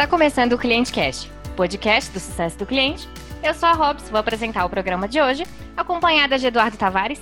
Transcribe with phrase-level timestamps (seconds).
[0.00, 3.06] Está começando o Cliente Cast, podcast do sucesso do cliente.
[3.42, 5.44] Eu sou a Robs, vou apresentar o programa de hoje,
[5.76, 7.20] acompanhada de Eduardo Tavares.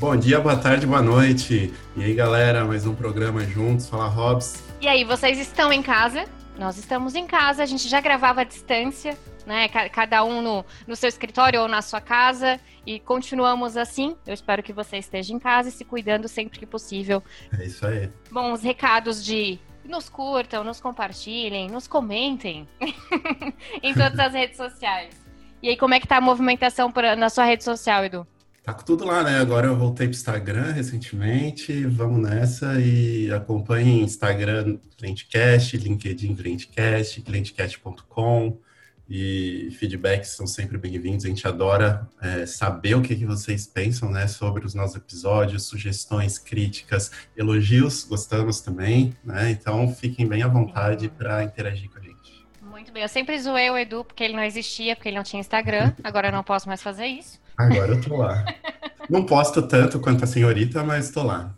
[0.00, 1.74] Bom dia, boa tarde, boa noite.
[1.94, 3.90] E aí, galera, mais um programa juntos.
[3.90, 4.64] Fala, Robs.
[4.80, 6.24] E aí, vocês estão em casa?
[6.58, 9.68] Nós estamos em casa, a gente já gravava à distância, né?
[9.68, 12.58] Cada um no, no seu escritório ou na sua casa.
[12.86, 14.16] E continuamos assim.
[14.26, 17.22] Eu espero que você esteja em casa e se cuidando sempre que possível.
[17.60, 18.10] É isso aí.
[18.30, 22.68] Bom, os recados de nos curtam, nos compartilhem, nos comentem
[23.82, 25.14] em todas as redes sociais.
[25.62, 28.26] E aí, como é que tá a movimentação pra, na sua rede social, Edu?
[28.62, 29.38] Tá com tudo lá, né?
[29.40, 38.58] Agora eu voltei pro Instagram recentemente, vamos nessa e acompanhem Instagram Clientcast, LinkedIn Clientcast, clientcast.com
[39.08, 41.24] e feedbacks são sempre bem-vindos.
[41.24, 45.64] A gente adora é, saber o que, que vocês pensam né, sobre os nossos episódios,
[45.64, 49.50] sugestões, críticas, elogios, gostamos também, né?
[49.50, 52.46] Então fiquem bem à vontade para interagir com a gente.
[52.62, 55.40] Muito bem, eu sempre zoei o Edu porque ele não existia, porque ele não tinha
[55.40, 57.38] Instagram, agora eu não posso mais fazer isso.
[57.56, 58.44] Agora eu tô lá.
[59.08, 61.54] não posto tanto quanto a senhorita, mas tô lá.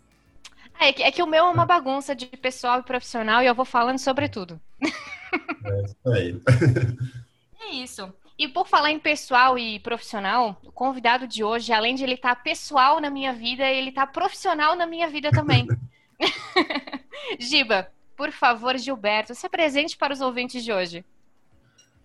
[0.79, 3.55] É que, é que o meu é uma bagunça de pessoal e profissional e eu
[3.55, 4.61] vou falando sobre tudo.
[4.79, 6.41] É isso aí.
[7.69, 8.13] É isso.
[8.39, 12.35] E por falar em pessoal e profissional, o convidado de hoje, além de ele estar
[12.35, 15.67] tá pessoal na minha vida, ele está profissional na minha vida também.
[17.37, 21.03] Giba, por favor, Gilberto, se apresente para os ouvintes de hoje.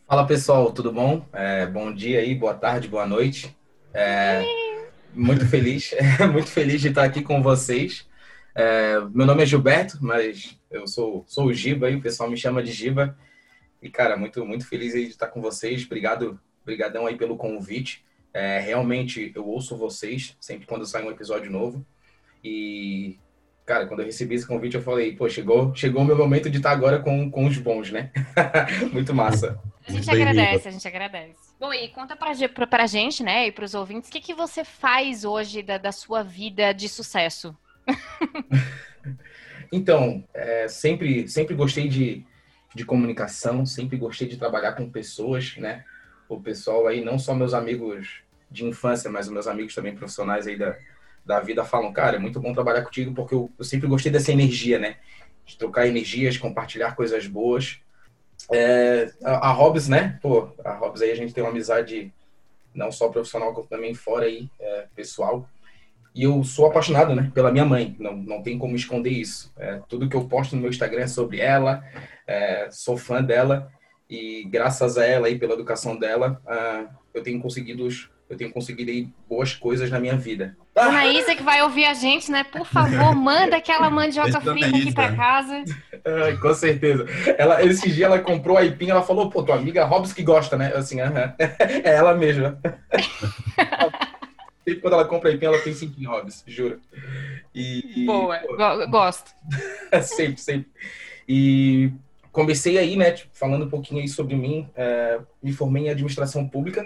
[0.08, 1.24] Fala pessoal, tudo bom?
[1.32, 3.56] É, bom dia aí, boa tarde, boa noite.
[3.94, 4.42] É,
[5.14, 5.94] muito feliz,
[6.32, 8.06] muito feliz de estar aqui com vocês.
[8.54, 12.36] É, meu nome é Gilberto, mas eu sou, sou o Giba e o pessoal me
[12.36, 13.16] chama de Giba.
[13.82, 15.84] E, cara, muito, muito feliz aí de estar com vocês.
[15.84, 18.04] Obrigado, brigadão aí pelo convite.
[18.32, 21.84] É, realmente, eu ouço vocês sempre quando sai um episódio novo.
[22.44, 23.18] E,
[23.66, 26.58] cara, quando eu recebi esse convite, eu falei, pô, chegou, chegou o meu momento de
[26.58, 28.12] estar agora com, com os bons, né?
[28.92, 29.60] muito massa.
[29.86, 31.52] A gente agradece, a gente agradece.
[31.58, 34.64] Bom, e conta pra, pra, pra gente, né, e pros ouvintes, o que, que você
[34.64, 37.56] faz hoje da, da sua vida de sucesso?
[39.72, 42.24] então, é, sempre, sempre gostei de,
[42.74, 45.84] de comunicação, sempre gostei de trabalhar com pessoas, né?
[46.28, 50.56] O pessoal aí, não só meus amigos de infância, mas meus amigos também profissionais aí
[50.56, 50.76] da,
[51.24, 54.32] da vida falam, cara, é muito bom trabalhar contigo porque eu, eu sempre gostei dessa
[54.32, 54.96] energia, né?
[55.44, 57.80] De trocar energias, compartilhar coisas boas.
[58.50, 60.18] É, a, a Hobbs, né?
[60.22, 62.12] Pô, a Hobbs aí a gente tem uma amizade
[62.74, 65.48] não só profissional, como também fora aí, é, pessoal.
[66.14, 67.96] E eu sou apaixonado, né, pela minha mãe.
[67.98, 69.52] Não, não tem como esconder isso.
[69.56, 71.82] É, tudo que eu posto no meu Instagram é sobre ela.
[72.32, 73.70] É, sou fã dela
[74.08, 77.86] e graças a ela e pela educação dela, uh, eu tenho conseguido
[78.30, 80.56] eu tenho conseguido aí boas coisas na minha vida.
[80.74, 82.42] Dona Isa que vai ouvir a gente, né?
[82.42, 85.62] Por favor, manda aquela mandioca frita aqui para casa.
[86.02, 87.04] É, com certeza.
[87.36, 90.56] Ela, esse dia ela comprou a aipim, ela falou, pô, tua amiga Robs que gosta,
[90.56, 90.72] né?
[90.74, 91.34] Assim, uh -huh.
[91.84, 92.58] é ela mesma.
[94.64, 96.80] Sempre quando ela compra aipim, ela pensa em Hobbs, juro.
[97.54, 98.56] E, Boa, pô,
[98.88, 99.30] gosto.
[100.00, 100.70] sempre, sempre.
[101.28, 101.92] E
[102.32, 104.68] comecei aí, né, tipo, falando um pouquinho aí sobre mim.
[104.74, 106.84] É, me formei em administração pública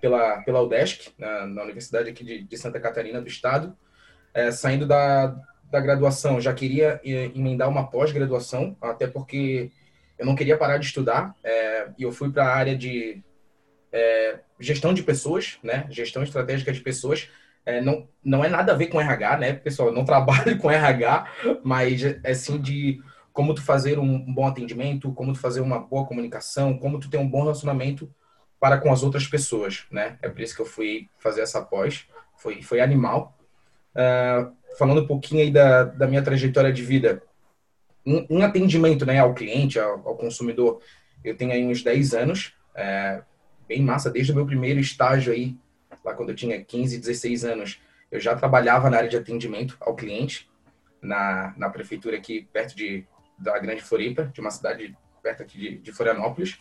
[0.00, 3.76] pela, pela UDESC, na, na Universidade aqui de, de, Santa Catarina do Estado.
[4.32, 5.36] É, saindo da,
[5.70, 9.70] da graduação, já queria emendar uma pós-graduação, até porque
[10.18, 11.34] eu não queria parar de estudar.
[11.42, 13.22] É, e eu fui para a área de
[13.92, 15.86] é, gestão de pessoas, né?
[15.90, 17.28] Gestão estratégica de pessoas.
[17.66, 19.88] É, não, não é nada a ver com RH, né, pessoal?
[19.88, 21.26] Eu não trabalho com RH,
[21.64, 23.00] mas é sim de
[23.34, 27.18] como tu fazer um bom atendimento, como tu fazer uma boa comunicação, como tu ter
[27.18, 28.08] um bom relacionamento
[28.60, 30.16] para com as outras pessoas, né?
[30.22, 32.06] É por isso que eu fui fazer essa pós.
[32.38, 33.36] Foi, foi animal.
[33.90, 37.24] Uh, falando um pouquinho aí da, da minha trajetória de vida,
[38.06, 40.80] em, atendimento né, ao cliente, ao, ao, consumidor,
[41.24, 42.54] eu tenho aí uns 10 anos.
[42.72, 43.20] É,
[43.66, 45.56] bem massa, desde o meu primeiro estágio aí,
[46.04, 47.80] lá quando eu tinha 15, 16 anos,
[48.12, 50.48] eu já trabalhava na área de atendimento ao cliente,
[51.02, 53.04] na, na prefeitura aqui perto de,
[53.38, 56.58] da Grande Floripa, de uma cidade perto aqui de, de Florianópolis.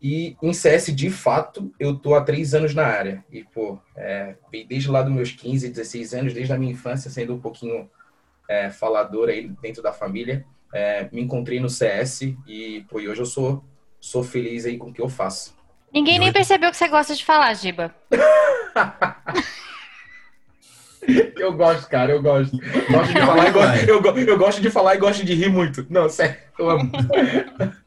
[0.00, 3.24] E em CS, de fato, eu tô há três anos na área.
[3.30, 4.34] E, pô, é,
[4.68, 7.88] desde lá dos meus 15, 16 anos, desde a minha infância, sendo um pouquinho
[8.48, 10.44] é, falador aí dentro da família,
[10.74, 13.64] é, me encontrei no CS e, pô, e hoje eu sou,
[14.00, 15.54] sou feliz aí com o que eu faço.
[15.92, 17.94] Ninguém nem percebeu que você gosta de falar, Giba.
[21.36, 22.56] eu gosto, cara, eu gosto.
[22.90, 25.86] Gosto de falar e gosto, eu, eu gosto de falar e gosto de rir muito.
[25.88, 26.92] Não, sério, eu amo.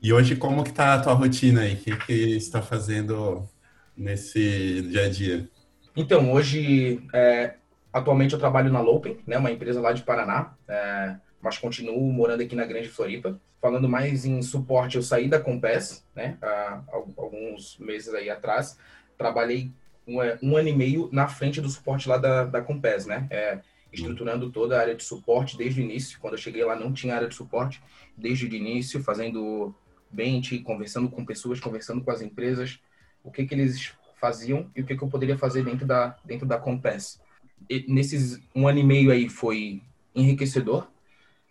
[0.00, 1.74] E hoje, como que tá a tua rotina aí?
[1.74, 3.48] O que, que está fazendo
[3.96, 5.48] nesse dia a dia?
[5.96, 7.54] Então, hoje, é,
[7.92, 10.54] atualmente eu trabalho na Lopen, né, uma empresa lá de Paraná.
[10.68, 13.40] É, mas continuo morando aqui na Grande Floripa.
[13.60, 16.80] Falando mais em suporte, eu saí da Compass, né, há
[17.16, 18.78] alguns meses aí atrás.
[19.16, 19.72] Trabalhei
[20.08, 23.60] um, um ano e meio na frente do suporte lá da, da Compass, né, é,
[23.92, 26.18] estruturando toda a área de suporte desde o início.
[26.18, 27.82] Quando eu cheguei lá não tinha área de suporte
[28.16, 29.74] desde o início, fazendo
[30.10, 32.80] bench, conversando com pessoas, conversando com as empresas,
[33.22, 36.46] o que que eles faziam e o que que eu poderia fazer dentro da dentro
[36.46, 37.20] da Compass.
[37.68, 39.82] E nesses um ano e meio aí foi
[40.14, 40.88] enriquecedor,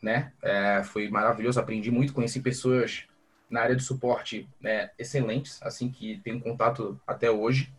[0.01, 0.33] né?
[0.41, 3.05] É, foi maravilhoso, aprendi muito, conheci pessoas
[3.49, 7.71] na área de suporte né, excelentes, assim que tenho contato até hoje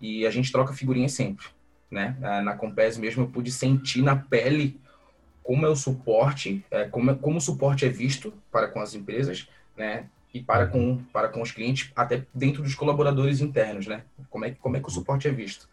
[0.00, 1.46] e a gente troca figurinhas sempre,
[1.90, 2.16] né?
[2.42, 4.80] Na Compass mesmo eu pude sentir na pele
[5.44, 8.94] como é o suporte, é, como, é, como o suporte é visto para com as
[8.94, 9.46] empresas,
[9.76, 10.06] né?
[10.32, 14.02] E para com, para com os clientes, até dentro dos colaboradores internos, né?
[14.30, 15.68] Como é, como é que o suporte é visto.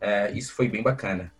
[0.00, 1.32] É, isso foi bem bacana.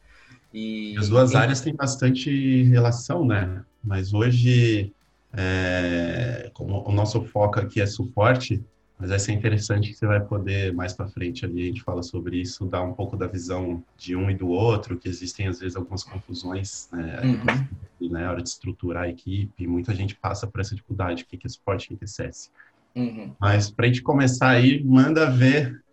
[0.52, 1.36] E, As duas e...
[1.36, 3.64] áreas têm bastante relação, né?
[3.82, 4.92] Mas hoje,
[5.32, 8.62] é, como o nosso foco aqui é suporte,
[8.98, 12.02] mas vai ser interessante que você vai poder, mais para frente ali, a gente fala
[12.02, 15.60] sobre isso, dar um pouco da visão de um e do outro, que existem às
[15.60, 18.08] vezes algumas confusões né, uhum.
[18.10, 21.48] na hora de estruturar a equipe, muita gente passa por essa dificuldade, o que é
[21.48, 22.50] suporte, o que é CS.
[22.94, 23.32] Uhum.
[23.38, 25.84] Mas para a gente começar aí, manda ver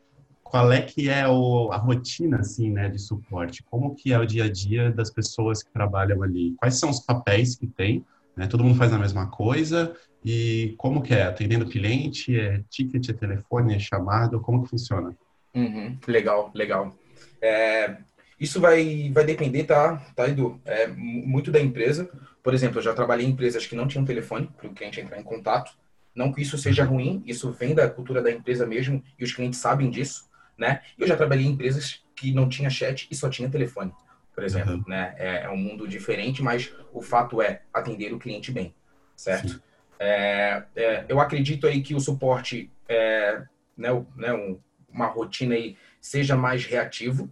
[0.41, 4.25] qual é que é o, a rotina, assim, né, de suporte, como que é o
[4.25, 8.47] dia a dia das pessoas que trabalham ali, quais são os papéis que tem, né,
[8.47, 9.95] todo mundo faz a mesma coisa,
[10.25, 11.24] e como que é?
[11.24, 12.39] Atendendo cliente?
[12.39, 14.39] É ticket, é telefone, é chamado?
[14.39, 15.15] Como que funciona?
[15.53, 16.95] Uhum, legal, legal.
[17.41, 17.97] É,
[18.39, 20.59] isso vai, vai depender, tá, tá, Edu?
[20.65, 22.09] É, muito da empresa.
[22.41, 25.19] Por exemplo, eu já trabalhei em empresas que não tinham telefone para o cliente entrar
[25.19, 25.71] em contato.
[26.15, 29.59] Não que isso seja ruim, isso vem da cultura da empresa mesmo e os clientes
[29.59, 30.81] sabem disso, né?
[30.97, 33.91] Eu já trabalhei em empresas que não tinha chat e só tinha telefone,
[34.33, 34.83] por exemplo, uhum.
[34.88, 35.15] né?
[35.18, 38.74] É, é, um mundo diferente, mas o fato é atender o cliente bem,
[39.15, 39.62] certo?
[40.00, 43.44] É, é, eu acredito aí que o suporte, é,
[43.77, 44.59] né, né, um,
[44.89, 47.30] uma rotina aí seja mais reativo,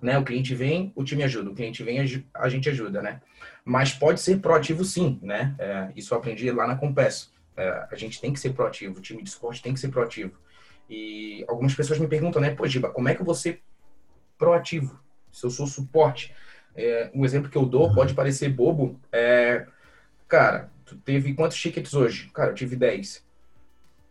[0.00, 0.18] né?
[0.18, 2.00] O cliente vem, o time ajuda, o cliente vem,
[2.34, 3.20] a gente ajuda, né?
[3.64, 5.54] Mas pode ser proativo sim, né?
[5.58, 7.32] É, isso eu aprendi lá na Compass.
[7.56, 10.36] É, a gente tem que ser proativo, o time de suporte tem que ser proativo.
[10.90, 12.50] E algumas pessoas me perguntam, né?
[12.50, 13.62] Pô, Giba, como é que eu vou ser
[14.36, 15.01] proativo
[15.32, 16.34] se eu sou suporte?
[16.76, 17.94] É, um exemplo que eu dou uhum.
[17.94, 19.66] pode parecer bobo, é,
[20.28, 22.30] cara, Tu teve quantos tickets hoje?
[22.34, 23.16] Cara, eu tive 10.
[23.16, 23.22] Uh,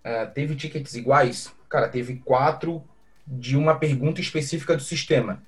[0.03, 1.53] ah, teve tickets iguais?
[1.69, 2.83] Cara, teve quatro
[3.25, 5.43] de uma pergunta específica do sistema.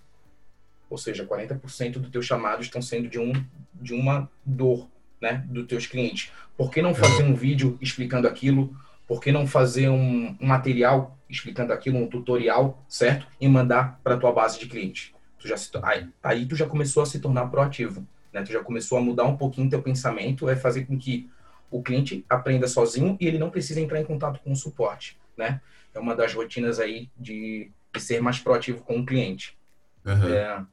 [0.92, 3.34] Ou seja, 40% dos teus chamados estão sendo de, um,
[3.74, 4.88] de uma dor
[5.20, 6.32] né, dos teus clientes.
[6.56, 8.78] Por que não fazer um vídeo explicando aquilo?
[9.08, 13.26] Por que não fazer um, um material explicando aquilo, um tutorial, certo?
[13.42, 15.12] E mandar para tua base de clientes.
[15.44, 18.42] Tu já se, aí, aí tu já começou a se tornar proativo né?
[18.42, 21.30] Tu já começou a mudar um pouquinho teu pensamento, é fazer com que
[21.70, 25.62] o cliente aprenda sozinho e ele não precisa entrar em contato com o suporte, né?
[25.94, 29.56] É uma das rotinas aí de, de ser mais proativo com o cliente.
[30.04, 30.34] Uhum.
[30.34, 30.66] É,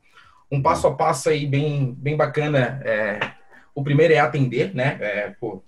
[0.50, 2.80] um passo a passo aí bem, bem bacana.
[2.82, 3.34] É,
[3.74, 4.98] o primeiro é atender, né?
[5.00, 5.62] É, pô,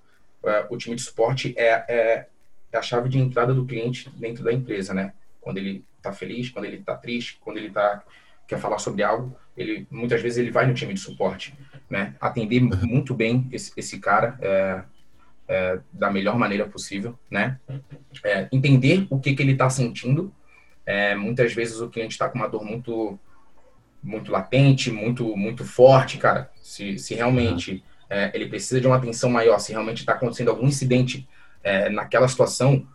[0.45, 2.27] é, o time de suporte é, é,
[2.73, 5.13] é, a chave de entrada do cliente dentro da empresa, né?
[5.41, 8.03] Quando ele está feliz, quando ele está triste, quando ele tá,
[8.53, 11.55] quer falar sobre algo, ele muitas vezes ele vai no time de suporte,
[11.89, 12.15] né?
[12.21, 12.87] Atender uhum.
[12.87, 14.83] muito bem esse, esse cara é,
[15.49, 17.59] é, da melhor maneira possível, né?
[18.23, 20.33] É, entender o que, que ele está sentindo.
[20.85, 23.19] É, muitas vezes o cliente está com uma dor muito
[24.03, 26.51] muito latente, muito muito forte, cara.
[26.61, 30.67] Se, se realmente é, ele precisa de uma atenção maior, se realmente está acontecendo algum
[30.67, 31.27] incidente
[31.63, 32.87] é, naquela situação,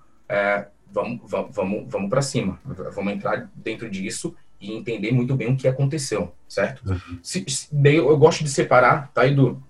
[0.91, 2.59] vamos vamos vamos, vamos para cima,
[2.93, 6.89] vamos entrar dentro disso e entender muito bem o que aconteceu, certo?
[6.89, 7.19] Uhum.
[7.21, 9.61] Se, se, daí eu gosto de separar, tá, Edu?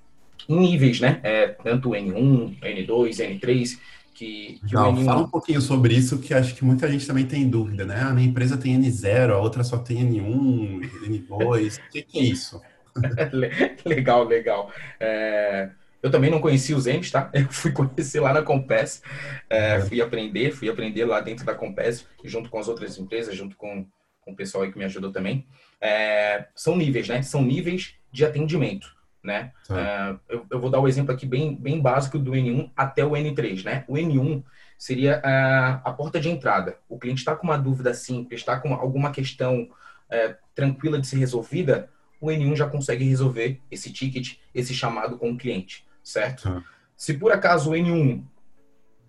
[0.47, 1.19] Em níveis, né?
[1.23, 3.77] É, tanto N1, N2, N3,
[4.13, 5.05] que, que Não, N1...
[5.05, 8.01] fala um pouquinho sobre isso, que acho que muita gente também tem dúvida, né?
[8.01, 12.23] A minha empresa tem N0, a outra só tem N1, N2, o que, que, é
[12.23, 12.61] isso?
[13.85, 14.71] legal, legal.
[14.99, 15.69] É...
[16.01, 17.29] Eu também não conhecia os N's, tá?
[17.33, 19.01] Eu fui conhecer lá na Compass,
[19.49, 19.87] é, uhum.
[19.87, 23.85] fui aprender, fui aprender lá dentro da Compass, junto com as outras empresas, junto com
[24.27, 25.47] com o pessoal aí que me ajudou também,
[25.79, 27.21] é, são níveis, né?
[27.21, 28.93] São níveis de atendimento,
[29.23, 29.53] né?
[29.71, 33.05] É, eu, eu, vou dar o um exemplo aqui bem, bem básico do N1 até
[33.05, 33.85] o N3, né?
[33.87, 34.43] O N1
[34.77, 36.77] seria a, a porta de entrada.
[36.89, 39.69] O cliente está com uma dúvida simples, está com alguma questão
[40.09, 45.31] é, tranquila de ser resolvida, o N1 já consegue resolver esse ticket, esse chamado com
[45.31, 46.63] o cliente, certo?
[46.95, 48.23] Se por acaso o N1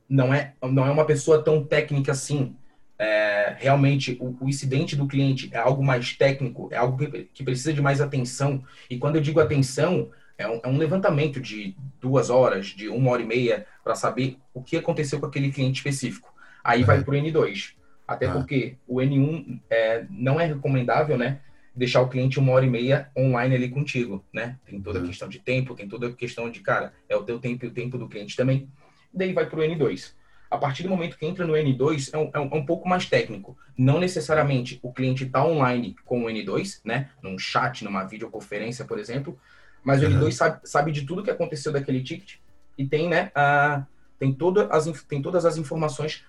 [0.09, 2.55] não é, não é uma pessoa tão técnica assim,
[2.99, 7.45] é, realmente o, o, incidente do cliente é algo mais técnico, é algo que, que,
[7.45, 8.65] precisa de mais atenção.
[8.89, 13.11] E quando eu digo atenção, é um, é um levantamento de duas horas, de uma
[13.11, 16.33] hora e meia, para saber o que aconteceu com aquele cliente específico.
[16.63, 16.87] Aí uhum.
[16.87, 17.75] vai para o N2.
[18.07, 18.33] Até ah.
[18.33, 21.41] porque o N1 é, não é recomendável, né?
[21.75, 24.59] Deixar o cliente uma hora e meia online ali contigo, né?
[24.65, 25.09] Tem toda a uhum.
[25.09, 27.73] questão de tempo, tem toda a questão de, cara, é o teu tempo e o
[27.73, 28.69] tempo do cliente também.
[29.13, 30.13] Daí vai para o N2.
[30.51, 32.89] A partir do momento que entra no N2, é um, é um, é um pouco
[32.89, 33.57] mais técnico.
[33.77, 37.11] Não necessariamente o cliente está online com o N2, né?
[37.23, 39.39] Num chat, numa videoconferência, por exemplo,
[39.83, 40.21] mas o uhum.
[40.21, 42.37] N2 sabe, sabe de tudo que aconteceu daquele ticket
[42.77, 43.85] e tem, né, a,
[44.19, 46.25] tem, toda as, tem todas as informações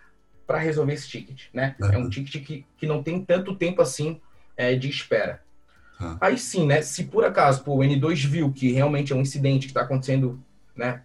[0.47, 1.75] para resolver esse ticket, né?
[1.79, 1.91] Uhum.
[1.91, 4.19] É um ticket que, que não tem tanto tempo assim
[4.57, 5.41] é, de espera.
[5.99, 6.17] Uhum.
[6.19, 9.67] Aí sim, né, se por acaso pô, o N2 viu que realmente é um incidente
[9.67, 10.43] que está acontecendo,
[10.75, 11.03] né,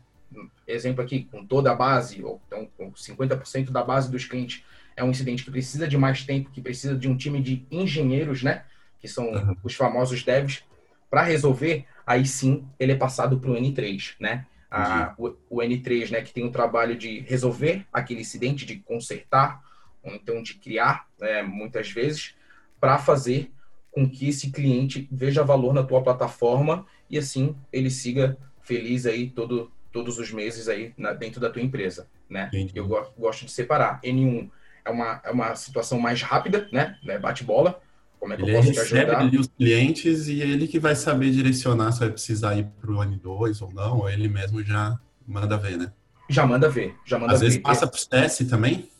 [0.66, 4.64] exemplo aqui, com toda a base, ou então com 50% da base dos clientes,
[4.96, 8.42] é um incidente que precisa de mais tempo, que precisa de um time de engenheiros,
[8.42, 8.64] né,
[9.00, 9.56] que são uhum.
[9.62, 10.64] os famosos devs,
[11.10, 14.46] para resolver, aí sim ele é passado para o N3, né?
[14.70, 19.62] A, o, o, N3, né, que tem o trabalho de resolver aquele incidente, de consertar,
[20.02, 22.34] ou então de criar, né, muitas vezes,
[22.80, 23.52] para fazer
[23.92, 29.30] com que esse cliente veja valor na tua plataforma e assim ele siga feliz aí
[29.30, 32.48] todo, todos os meses aí na, dentro da tua empresa, né?
[32.48, 32.72] Entendi.
[32.74, 34.00] Eu go gosto de separar.
[34.02, 34.50] N1
[34.84, 36.98] é uma, é uma situação mais rápida, né?
[37.22, 37.80] Bate bola,
[38.18, 39.20] como é que ele eu posso te ajudar?
[39.20, 42.96] Ali os clientes e ele que vai saber direcionar se vai precisar ir para o
[42.96, 45.92] N2 ou não, ou ele mesmo já manda ver, né?
[46.28, 47.46] Já manda ver, já manda Às ver.
[47.46, 48.90] vezes passa para o CS também?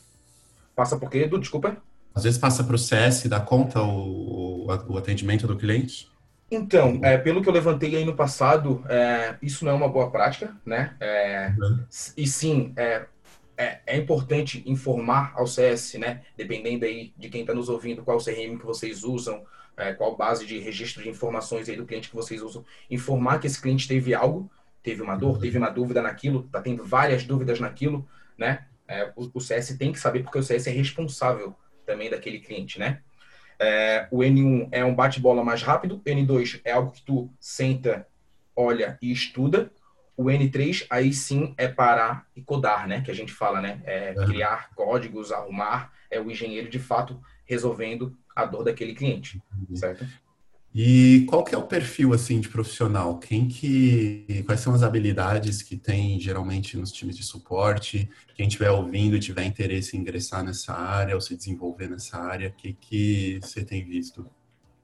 [0.76, 1.40] Passa por quê, Edu?
[1.40, 1.76] Desculpa.
[2.14, 6.08] Às vezes passa para o CS da conta o, o atendimento do cliente?
[6.54, 10.10] Então, é, pelo que eu levantei aí no passado, é, isso não é uma boa
[10.10, 10.96] prática, né?
[11.00, 11.84] É, uhum.
[12.16, 13.06] E sim, é,
[13.56, 16.22] é, é, importante informar ao CS, né?
[16.36, 19.44] Dependendo aí de quem está nos ouvindo, qual CRM que vocês usam,
[19.76, 23.46] é, qual base de registro de informações aí do cliente que vocês usam, informar que
[23.46, 24.50] esse cliente teve algo,
[24.82, 28.06] teve uma dor, teve uma dúvida naquilo, está tendo várias dúvidas naquilo,
[28.36, 28.66] né?
[28.86, 31.54] É, o, o, CS tem que saber porque o CS é responsável
[31.86, 33.00] também daquele cliente, né?
[33.58, 38.06] É, o N1 é um bate-bola mais rápido, N2 é algo que tu senta,
[38.54, 39.70] olha e estuda,
[40.16, 43.00] o N3 aí sim é parar e codar, né?
[43.00, 43.80] Que a gente fala, né?
[43.84, 49.42] É criar códigos, arrumar, é o engenheiro de fato resolvendo a dor daquele cliente,
[49.74, 50.06] certo?
[50.74, 53.18] E qual que é o perfil assim de profissional?
[53.20, 58.10] Quem que quais são as habilidades que tem geralmente nos times de suporte?
[58.34, 62.52] Quem estiver ouvindo, tiver interesse em ingressar nessa área ou se desenvolver nessa área, o
[62.52, 64.28] que que você tem visto?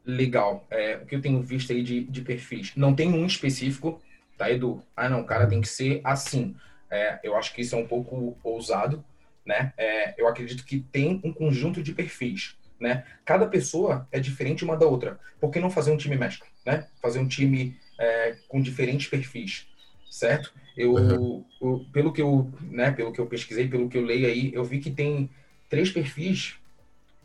[0.06, 0.64] Legal.
[0.70, 2.72] É, o que eu tenho visto aí de, de perfis?
[2.76, 4.00] Não tem um específico,
[4.38, 4.80] tá, Edu?
[4.96, 6.54] Ah, não, o cara tem que ser assim.
[6.88, 9.04] É, eu acho que isso é um pouco ousado,
[9.44, 9.72] né?
[9.76, 13.04] É, eu acredito que tem um conjunto de perfis, né?
[13.24, 15.20] Cada pessoa é diferente uma da outra.
[15.38, 16.86] Por que não fazer um time mescla, né?
[17.00, 19.66] Fazer um time é, com diferentes perfis,
[20.10, 20.52] certo?
[20.76, 21.44] Eu, uhum.
[21.60, 22.90] eu, pelo que eu, né?
[22.90, 25.28] Pelo que eu pesquisei, pelo que eu leio aí, eu vi que tem
[25.68, 26.54] três perfis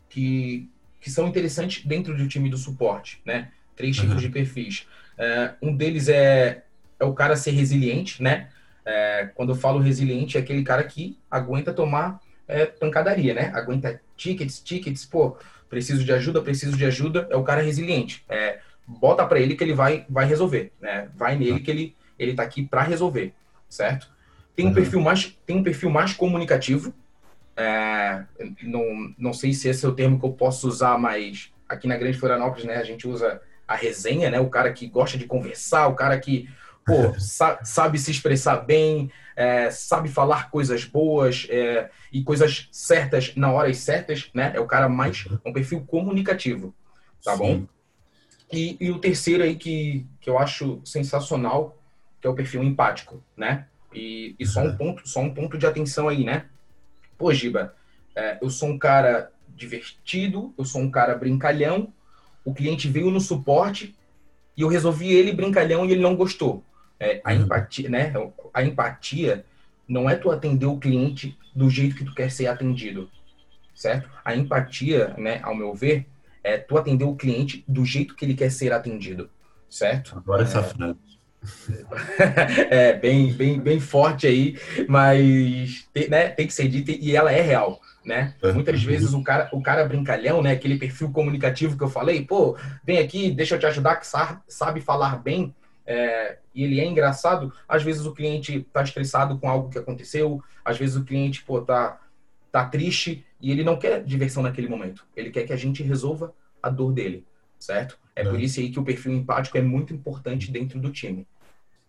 [0.08, 0.68] que
[1.00, 3.52] que são interessantes dentro do time do suporte, né?
[3.76, 4.18] Três tipos uhum.
[4.18, 4.86] de perfis.
[5.16, 6.64] É, um deles é
[6.98, 8.48] é o cara ser resiliente, né?
[8.84, 13.50] É, quando eu falo resiliente, é aquele cara que aguenta tomar é, pancadaria, né?
[13.54, 15.36] Aguenta tickets, tickets, pô,
[15.68, 18.24] preciso de ajuda, preciso de ajuda, é o cara resiliente.
[18.28, 21.08] É, bota para ele que ele vai, vai resolver, né?
[21.14, 23.32] Vai nele que ele, ele tá aqui para resolver,
[23.68, 24.10] certo?
[24.54, 24.74] Tem um uhum.
[24.74, 26.94] perfil mais, tem um perfil mais comunicativo.
[27.56, 28.22] É,
[28.62, 31.96] não, não sei se esse é o termo que eu posso usar, mas aqui na
[31.96, 34.38] Grande Florianópolis, né, a gente usa a resenha, né?
[34.38, 36.48] O cara que gosta de conversar, o cara que
[36.86, 43.34] pô, sa sabe se expressar bem, é, sabe falar coisas boas é, e coisas certas
[43.34, 44.52] na horas certas, né?
[44.54, 46.74] É o cara mais, um perfil comunicativo,
[47.22, 47.38] tá Sim.
[47.38, 47.66] bom?
[48.52, 51.76] E, e, o terceiro aí que, que eu acho sensacional,
[52.20, 53.66] que é o perfil empático, né?
[53.92, 56.46] E, e só um ponto, só um ponto de atenção aí, né?
[57.18, 57.74] Pô, Giba,
[58.14, 61.92] é, eu sou um cara divertido, eu sou um cara brincalhão,
[62.44, 63.96] o cliente veio no suporte
[64.56, 66.62] e eu resolvi ele brincalhão e ele não gostou.
[66.98, 67.42] É, a uhum.
[67.42, 68.12] empatia, né?
[68.54, 69.44] A empatia
[69.88, 73.10] não é tu atender o cliente do jeito que tu quer ser atendido,
[73.74, 74.08] certo?
[74.24, 76.06] A empatia, né, ao meu ver,
[76.42, 79.30] é tu atender o cliente do jeito que ele quer ser atendido,
[79.68, 80.16] certo?
[80.16, 80.98] Agora essa é, frase.
[82.70, 87.32] é bem, bem, bem forte aí, mas tem, né, tem que ser dita e ela
[87.32, 88.34] é real, né?
[88.42, 88.52] É.
[88.52, 92.56] Muitas vezes o cara, o cara brincalhão, né, aquele perfil comunicativo que eu falei, pô,
[92.84, 94.06] vem aqui, deixa eu te ajudar que
[94.48, 95.54] sabe falar bem,
[95.86, 100.42] é, e ele é engraçado, às vezes o cliente está estressado com algo que aconteceu,
[100.64, 102.00] às vezes o cliente pô, tá,
[102.50, 105.06] tá triste e ele não quer diversão naquele momento.
[105.14, 107.24] Ele quer que a gente resolva a dor dele,
[107.58, 107.98] certo?
[108.14, 108.24] É, é.
[108.28, 111.26] por isso aí que o perfil empático é muito importante dentro do time.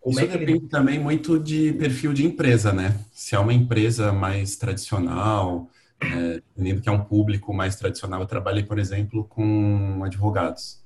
[0.00, 0.68] Como Isso é depende ele...
[0.68, 2.98] também muito de perfil de empresa, né?
[3.12, 5.68] Se é uma empresa mais tradicional,
[6.00, 6.40] é,
[6.80, 10.80] que é um público mais tradicional, eu trabalhei, por exemplo, com advogados.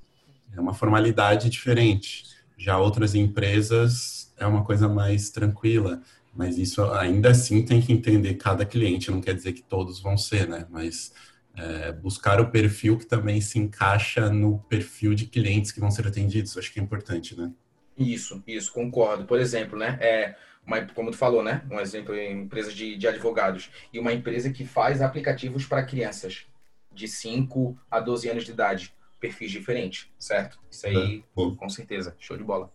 [0.57, 2.25] É uma formalidade diferente.
[2.62, 6.00] Já outras empresas é uma coisa mais tranquila,
[6.33, 9.11] mas isso ainda assim tem que entender cada cliente.
[9.11, 10.64] Não quer dizer que todos vão ser, né?
[10.71, 11.12] Mas
[11.57, 16.07] é, buscar o perfil que também se encaixa no perfil de clientes que vão ser
[16.07, 16.57] atendidos.
[16.57, 17.50] Acho que é importante, né?
[17.99, 19.25] Isso, isso, concordo.
[19.25, 19.99] Por exemplo, né?
[20.00, 21.64] É, uma, como tu falou, né?
[21.69, 23.71] Um exemplo em empresa de, de advogados.
[23.92, 26.47] E uma empresa que faz aplicativos para crianças
[26.92, 28.95] de 5 a 12 anos de idade.
[29.23, 30.59] Perfis diferentes, certo?
[30.69, 32.17] Isso aí, é, com certeza.
[32.19, 32.73] Show de bola.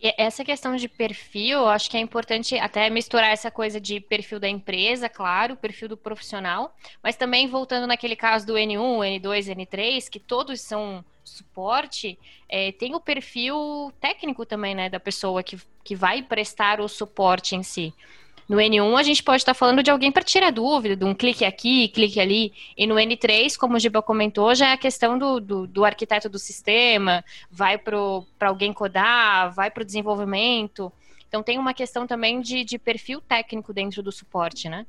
[0.00, 3.98] E essa questão de perfil, eu acho que é importante até misturar essa coisa de
[3.98, 9.56] perfil da empresa, claro, perfil do profissional, mas também voltando naquele caso do N1, N2,
[9.56, 12.16] N3, que todos são suporte,
[12.48, 17.56] é, tem o perfil técnico também, né, da pessoa que, que vai prestar o suporte
[17.56, 17.92] em si.
[18.48, 21.44] No N1, a gente pode estar falando de alguém para tirar dúvida, de um clique
[21.44, 22.52] aqui, clique ali.
[22.76, 26.28] E no N3, como o Giba comentou, já é a questão do, do, do arquiteto
[26.28, 27.98] do sistema, vai para
[28.40, 30.92] alguém codar, vai para o desenvolvimento.
[31.28, 34.86] Então, tem uma questão também de, de perfil técnico dentro do suporte, né?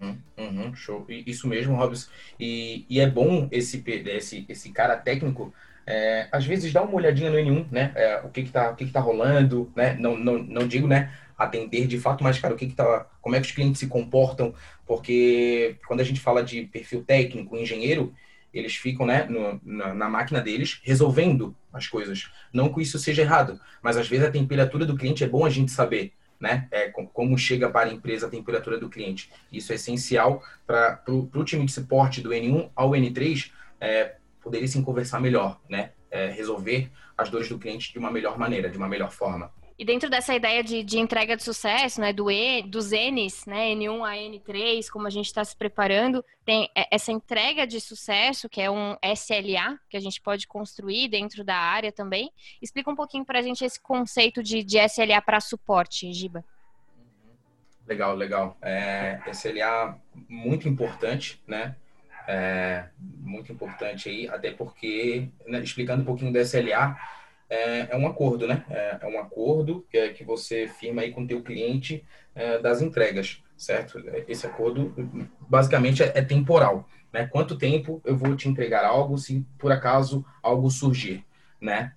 [0.00, 1.04] Uhum, uhum, show.
[1.08, 2.08] Isso mesmo, Robson.
[2.38, 5.52] E, e é bom esse, esse, esse cara técnico
[5.90, 7.90] é, às vezes dá uma olhadinha no N1, né?
[7.96, 9.96] É, o que que tá, o que que tá rolando, né?
[9.98, 11.12] Não, não, não digo, né?
[11.36, 13.88] Atender de fato, mas, cara, o que que tá, como é que os clientes se
[13.88, 14.54] comportam?
[14.86, 18.14] Porque quando a gente fala de perfil técnico, engenheiro,
[18.54, 22.30] eles ficam, né, no, na, na, máquina deles resolvendo as coisas.
[22.52, 25.50] Não que isso seja errado, mas às vezes a temperatura do cliente é bom a
[25.50, 26.68] gente saber, né?
[26.70, 29.28] É, como chega para a empresa a temperatura do cliente.
[29.52, 34.82] Isso é essencial para o time de suporte do N1 ao N3 é, poderem se
[34.82, 35.92] conversar melhor, né?
[36.10, 39.52] É, resolver as dores do cliente de uma melhor maneira, de uma melhor forma.
[39.80, 43.70] E dentro dessa ideia de, de entrega de sucesso, né, do e, dos N's, né,
[43.70, 48.60] N1 a N3, como a gente está se preparando, tem essa entrega de sucesso, que
[48.60, 52.30] é um SLA, que a gente pode construir dentro da área também.
[52.60, 56.44] Explica um pouquinho para a gente esse conceito de, de SLA para suporte, Giba.
[57.86, 58.58] Legal, legal.
[58.60, 61.74] É, SLA muito importante, né?
[62.30, 66.96] É, muito importante aí, até porque, né, explicando um pouquinho do SLA,
[67.48, 68.64] é, é um acordo, né?
[68.70, 72.04] É, é, um acordo que, é, que você firma aí com o teu cliente
[72.36, 74.00] é, das entregas, certo?
[74.28, 74.94] Esse acordo,
[75.40, 77.26] basicamente, é, temporal, né?
[77.26, 81.24] Quanto tempo eu vou te entregar algo se, por acaso, algo surgir,
[81.60, 81.92] né?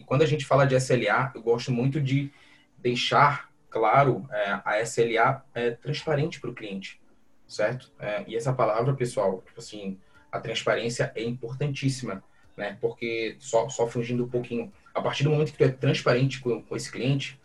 [0.00, 2.32] E quando a gente fala de SLA, eu gosto muito de
[2.78, 4.26] deixar claro
[4.64, 5.44] a SLA
[5.82, 6.98] transparente para o cliente,
[7.46, 7.90] certo?
[7.98, 9.98] É, e essa palavra, pessoal, tipo assim,
[10.30, 12.22] a transparência é importantíssima,
[12.56, 12.76] né?
[12.80, 16.62] Porque só, só fugindo um pouquinho, a partir do momento que tu é transparente com,
[16.62, 17.40] com esse cliente,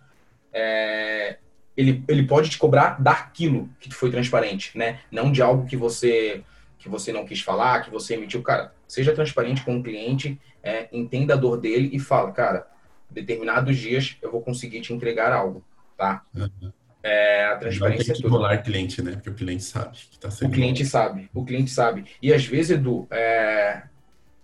[0.53, 1.37] é,
[1.75, 5.01] ele, ele pode te cobrar daquilo que tu foi transparente, né?
[5.11, 6.43] Não de algo que você
[6.77, 8.41] que você não quis falar, que você emitiu.
[8.41, 12.67] Cara, seja transparente com o cliente, é, entenda a dor dele e fala, cara,
[13.07, 15.63] determinados dias eu vou conseguir te entregar algo,
[15.95, 16.25] tá?
[16.33, 16.73] Uhum.
[17.03, 19.13] É, a transparência tem que rolar cliente, né?
[19.13, 20.49] Porque o cliente sabe que tá sendo.
[20.49, 22.05] O cliente sabe, o cliente sabe.
[22.21, 23.83] E às vezes, Edu, é...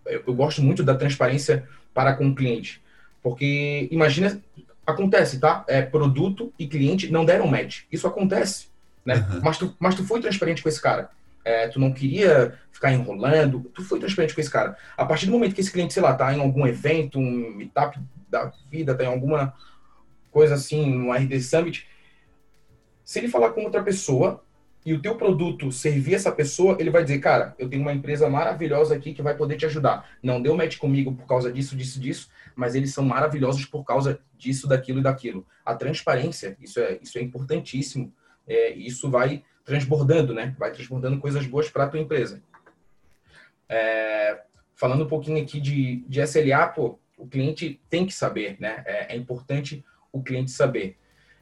[0.05, 2.81] eu, eu gosto muito da transparência para com o cliente.
[3.21, 4.41] Porque imagina,
[4.85, 5.65] acontece, tá?
[5.67, 7.83] É, produto e cliente não deram match.
[7.91, 8.67] Isso acontece,
[9.05, 9.15] né?
[9.15, 9.41] Uhum.
[9.43, 11.09] Mas, tu, mas tu foi transparente com esse cara.
[11.43, 14.77] É, tu não queria ficar enrolando, tu foi transparente com esse cara.
[14.97, 17.99] A partir do momento que esse cliente, sei lá, tá em algum evento, um meetup
[18.29, 19.53] da vida, tá em alguma
[20.31, 21.87] coisa assim, um RD Summit,
[23.07, 24.43] se ele falar com outra pessoa
[24.85, 28.29] e o teu produto servir essa pessoa, ele vai dizer, cara, eu tenho uma empresa
[28.29, 30.09] maravilhosa aqui que vai poder te ajudar.
[30.21, 34.19] Não deu match comigo por causa disso, disso, disso, mas eles são maravilhosos por causa
[34.37, 35.47] disso, daquilo e daquilo.
[35.65, 38.13] A transparência, isso é, isso é importantíssimo.
[38.45, 40.53] É, isso vai transbordando, né?
[40.59, 42.43] Vai transbordando coisas boas para a tua empresa.
[43.69, 44.41] É,
[44.75, 48.83] falando um pouquinho aqui de, de SLA, pô, o cliente tem que saber, né?
[48.85, 50.97] É, é importante o cliente saber.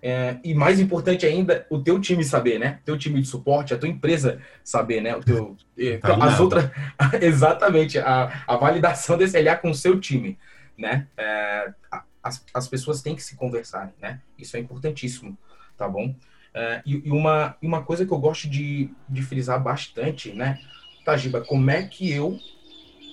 [0.07, 2.79] É, e mais importante ainda, o teu time saber, né?
[2.85, 5.15] Teu time de suporte, a tua empresa saber, né?
[5.15, 6.69] O teu, é, tá as outras,
[7.19, 10.37] exatamente, a, a validação desse LA com o seu time,
[10.77, 11.07] né?
[11.17, 11.73] É,
[12.21, 14.21] as, as pessoas têm que se conversar, né?
[14.37, 15.35] Isso é importantíssimo,
[15.75, 16.15] tá bom?
[16.53, 20.59] É, e, e, uma, uma coisa que eu gosto de, de frisar bastante, né?
[21.03, 22.37] Tajiba, como é que eu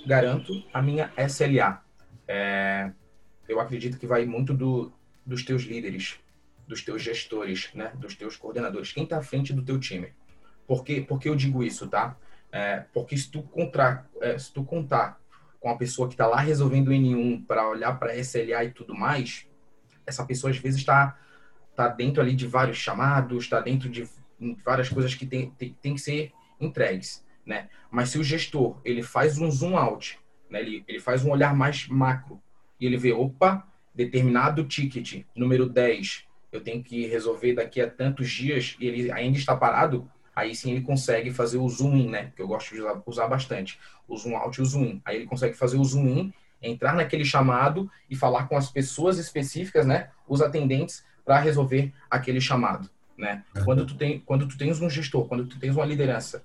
[0.05, 1.81] garanto a minha SLA?
[2.27, 2.91] É,
[3.49, 4.93] eu acredito que vai muito do,
[5.25, 6.19] dos teus líderes,
[6.67, 10.13] dos teus gestores, né, dos teus coordenadores, quem está à frente do teu time.
[10.67, 12.17] Por que, por que eu digo isso, tá?
[12.51, 15.19] É, porque se tu, contar, é, se tu contar
[15.59, 18.93] com a pessoa que está lá resolvendo o N1 para olhar para SLA e tudo
[18.95, 19.47] mais,
[20.05, 21.17] essa pessoa às vezes está
[21.75, 24.07] tá dentro ali de vários chamados, está dentro de
[24.63, 27.69] várias coisas que tem, tem, tem que ser entregues, né?
[27.89, 30.61] Mas se o gestor ele faz um zoom out, né?
[30.61, 32.41] Ele, ele faz um olhar mais macro
[32.79, 38.29] e ele vê, opa, determinado ticket, número 10, eu tenho que resolver daqui a tantos
[38.29, 42.31] dias e ele ainda está parado, aí sim ele consegue fazer o zoom in, né?
[42.35, 43.79] Que eu gosto de usar, usar bastante.
[44.07, 45.01] O zoom out e o zoom in.
[45.03, 49.17] Aí ele consegue fazer o zoom in, entrar naquele chamado e falar com as pessoas
[49.17, 50.09] específicas, né?
[50.27, 53.43] Os atendentes para resolver aquele chamado, né?
[53.55, 53.65] Uhum.
[53.65, 56.43] Quando tu tem, quando tu tens um gestor, quando tu tens uma liderança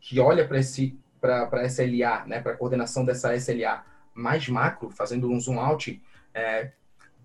[0.00, 2.40] que olha para esse para SLA, né?
[2.40, 6.00] Para a coordenação dessa SLA mais macro, fazendo um zoom out,
[6.32, 6.70] é,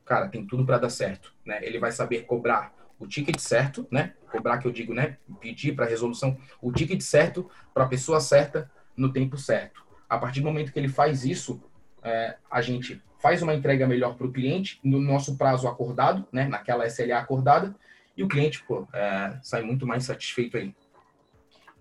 [0.06, 1.60] cara, tem tudo para dar certo, né?
[1.64, 4.14] Ele vai saber cobrar o ticket certo, né?
[4.32, 5.18] Cobrar que eu digo, né?
[5.40, 9.84] Pedir para resolução o ticket certo para a pessoa certa no tempo certo.
[10.10, 11.62] A partir do momento que ele faz isso,
[12.04, 16.48] é, a gente faz uma entrega melhor para o cliente no nosso prazo acordado, né?
[16.48, 17.76] Naquela SLA acordada
[18.16, 20.76] e o cliente, pô, é, sai muito mais satisfeito aí.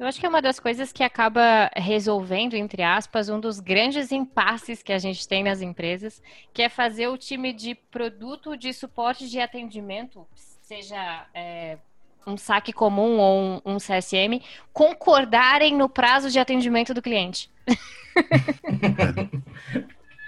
[0.02, 4.10] Eu acho que é uma das coisas que acaba resolvendo, entre aspas, um dos grandes
[4.10, 6.20] impasses que a gente tem nas empresas,
[6.52, 10.26] que é fazer o time de produto, de suporte de atendimento,
[10.60, 11.78] seja é,
[12.26, 17.48] um saque comum ou um, um, CSM, concordarem no prazo de atendimento do cliente.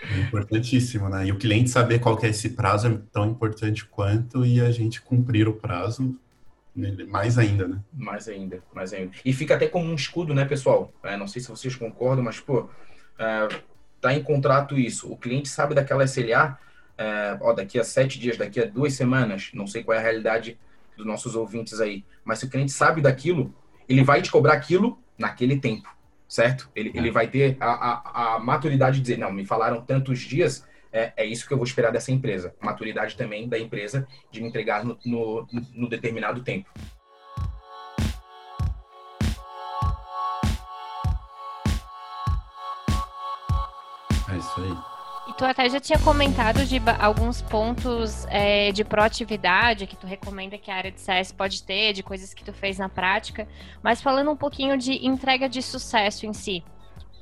[0.07, 1.27] É importantíssimo, né?
[1.27, 5.01] E o cliente saber qual é esse prazo é tão importante quanto e a gente
[5.01, 6.15] cumprir o prazo
[6.75, 7.81] mais ainda, né?
[7.93, 9.13] Mais ainda, mais ainda.
[9.25, 10.93] E fica até como um escudo, né, pessoal?
[11.03, 12.69] É, não sei se vocês concordam, mas, pô,
[13.19, 13.49] é,
[14.01, 15.11] tá em contrato isso.
[15.11, 16.59] O cliente sabe daquela SLA,
[16.99, 20.03] é, ó, daqui a sete dias, daqui a duas semanas, não sei qual é a
[20.03, 20.59] realidade
[20.97, 23.55] dos nossos ouvintes aí, mas se o cliente sabe daquilo,
[23.89, 25.89] ele vai te cobrar aquilo naquele tempo,
[26.29, 26.71] certo?
[26.75, 27.13] Ele, ele é.
[27.13, 31.27] vai ter a, a, a maturidade de dizer, não, me falaram tantos dias, é, é
[31.27, 32.55] isso que eu vou esperar dessa empresa.
[32.61, 36.71] Maturidade também da empresa de me entregar no, no, no determinado tempo.
[44.33, 44.95] É isso aí.
[45.27, 50.59] E tu até já tinha comentado de alguns pontos é, de proatividade que tu recomenda
[50.59, 53.49] que a área de CS pode ter, de coisas que tu fez na prática,
[53.83, 56.63] mas falando um pouquinho de entrega de sucesso em si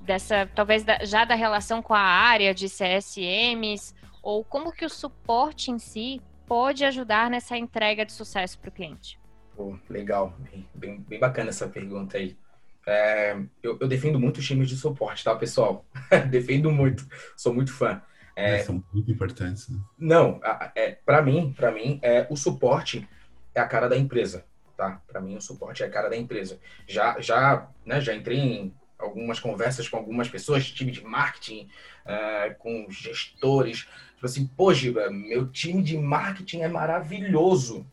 [0.02, 4.90] dessa, talvez da, já da relação com a área de CSMs, ou como que o
[4.90, 9.18] suporte em si pode ajudar nessa entrega de sucesso para o cliente?
[9.56, 12.36] Pô, legal, bem, bem, bem, bacana essa pergunta aí.
[12.86, 15.84] É, eu, eu, defendo muito os times de suporte, tá, pessoal?
[16.30, 18.02] defendo muito, sou muito fã.
[18.34, 19.68] É, é, são muito importantes.
[19.68, 19.78] Né?
[19.98, 20.40] Não,
[20.74, 23.08] é, para mim, para mim, é, o suporte
[23.54, 24.44] é a cara da empresa,
[24.76, 25.00] tá?
[25.06, 26.58] Para mim, o suporte é a cara da empresa.
[26.86, 31.68] Já, já, né, já entrei em algumas conversas com algumas pessoas, time de marketing,
[32.06, 33.86] uh, com gestores.
[34.14, 37.86] Tipo assim, pô, Giba, meu time de marketing é maravilhoso.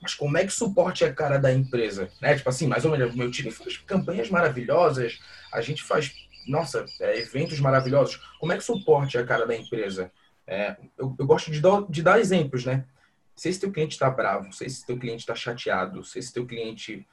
[0.00, 2.10] Mas como é que suporte é a cara da empresa?
[2.20, 2.36] Né?
[2.36, 5.18] Tipo assim, mais ou menos, meu time faz campanhas maravilhosas,
[5.52, 6.14] a gente faz,
[6.46, 8.16] nossa, é, eventos maravilhosos.
[8.38, 10.12] Como é que suporte é a cara da empresa?
[10.46, 12.84] É, eu, eu, gosto de dar, de dar exemplos, né?
[13.34, 16.46] Se esse teu cliente está bravo, se esse teu cliente está chateado, se esse teu
[16.46, 17.06] cliente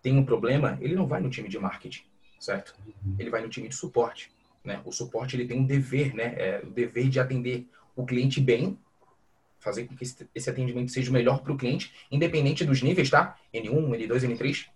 [0.00, 2.04] tem um problema, ele não vai no time de marketing
[2.44, 2.74] certo?
[3.18, 4.30] Ele vai no time de suporte,
[4.62, 4.80] né?
[4.84, 6.34] O suporte ele tem um dever, né?
[6.36, 8.78] É, o dever de atender o cliente bem,
[9.58, 10.04] fazer com que
[10.34, 13.36] esse atendimento seja o melhor para o cliente, independente dos níveis, tá?
[13.52, 14.66] N1, N2, N3,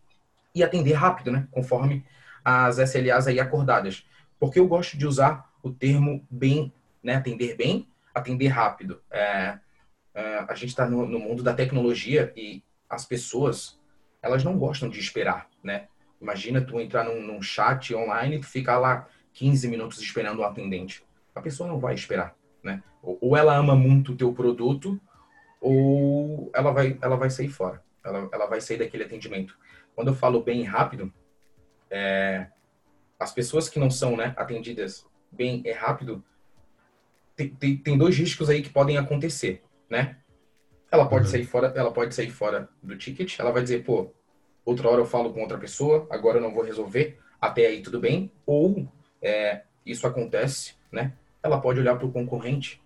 [0.54, 1.46] e atender rápido, né?
[1.50, 2.04] Conforme
[2.44, 4.06] as SLAs aí acordadas.
[4.40, 7.16] Porque eu gosto de usar o termo bem, né?
[7.16, 9.02] Atender bem, atender rápido.
[9.10, 9.58] É,
[10.14, 13.78] é, a gente está no, no mundo da tecnologia e as pessoas,
[14.22, 15.88] elas não gostam de esperar, né?
[16.20, 20.42] Imagina tu entrar num, num chat online e tu ficar lá 15 minutos esperando o
[20.42, 21.04] um atendente.
[21.34, 22.82] A pessoa não vai esperar, né?
[23.02, 25.00] Ou, ou, ela ama muito o teu produto,
[25.60, 27.82] ou ela vai, ela vai sair fora.
[28.04, 29.56] Ela, ela vai sair daquele atendimento.
[29.94, 31.12] Quando eu falo bem rápido,
[31.90, 32.48] é,
[33.18, 36.24] as pessoas que não são né, atendidas bem e rápido,
[37.36, 40.16] tem, tem, tem, dois riscos aí que podem acontecer, né?
[40.90, 41.30] Ela pode uhum.
[41.30, 44.12] sair fora, ela pode sair fora do ticket, ela vai dizer, pô,
[44.68, 47.98] outra hora eu falo com outra pessoa, agora eu não vou resolver, até aí tudo
[47.98, 48.30] bem.
[48.44, 48.86] Ou
[49.22, 51.14] é, isso acontece, né?
[51.42, 52.80] Ela pode olhar para o concorrente.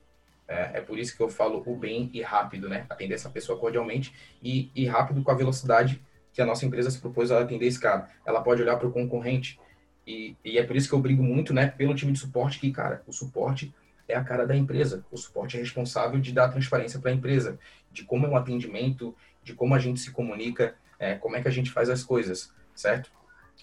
[0.46, 2.86] É, é, por isso que eu falo o bem e rápido, né?
[2.88, 6.00] Atender essa pessoa cordialmente e, e rápido com a velocidade
[6.32, 8.08] que a nossa empresa se propôs a atender esse cara.
[8.24, 9.58] Ela pode olhar para o concorrente.
[10.06, 12.70] E, e é por isso que eu brigo muito, né, pelo time de suporte, que,
[12.70, 13.74] cara, o suporte
[14.08, 15.04] é a cara da empresa.
[15.10, 17.58] O suporte é responsável de dar transparência para a empresa,
[17.90, 21.48] de como é o atendimento, de como a gente se comunica, é, como é que
[21.48, 23.10] a gente faz as coisas, certo?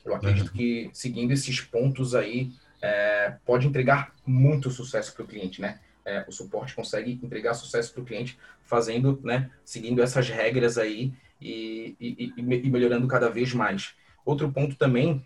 [0.05, 0.53] Eu acredito uhum.
[0.53, 5.79] que seguindo esses pontos aí, é, pode entregar muito sucesso para o cliente, né?
[6.09, 11.13] é, o suporte consegue entregar sucesso para o cliente fazendo, né, seguindo essas regras aí
[11.39, 13.93] e, e, e, melhorando cada vez mais.
[14.25, 15.25] Outro ponto também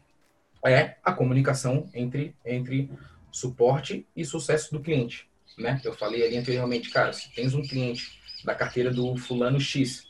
[0.65, 2.89] é a comunicação entre, entre
[3.31, 5.27] suporte e sucesso do cliente.
[5.57, 5.81] Né?
[5.83, 10.05] Eu falei ali anteriormente, cara, se tens um cliente da carteira do fulano X,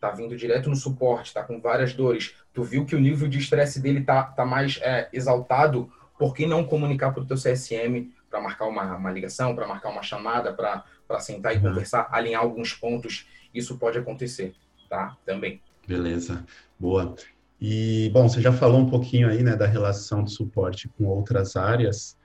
[0.00, 3.38] tá vindo direto no suporte, tá com várias dores, tu viu que o nível de
[3.38, 8.10] estresse dele tá, tá mais é, exaltado, por que não comunicar para o teu CSM
[8.28, 11.64] para marcar uma, uma ligação, para marcar uma chamada, para sentar e uhum.
[11.64, 13.26] conversar, alinhar alguns pontos?
[13.52, 14.54] Isso pode acontecer,
[14.88, 15.16] tá?
[15.26, 15.60] Também.
[15.86, 16.44] Beleza,
[16.78, 17.14] boa.
[17.60, 21.56] E, bom, você já falou um pouquinho aí, né, da relação de suporte com outras
[21.56, 22.16] áreas,